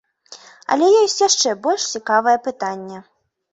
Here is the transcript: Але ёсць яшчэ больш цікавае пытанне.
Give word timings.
Але 0.75 0.87
ёсць 1.01 1.19
яшчэ 1.27 1.53
больш 1.69 1.87
цікавае 1.99 2.35
пытанне. 2.51 2.97